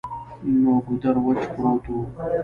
[0.61, 2.09] نو ګودر وچ پروت وو ـ